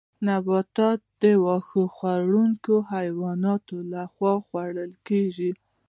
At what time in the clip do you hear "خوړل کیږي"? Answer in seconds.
4.45-5.51